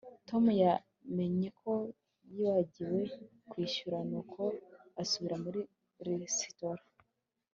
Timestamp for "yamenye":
0.63-1.47